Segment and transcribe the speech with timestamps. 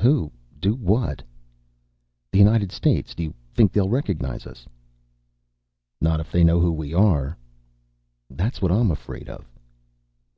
[0.00, 1.22] "Who do what?"
[2.32, 3.14] "The United States.
[3.14, 4.66] Do you think they'll recognize us?"
[6.00, 7.36] "Not if they know who we are."
[8.30, 9.44] "That's what I'm afraid of."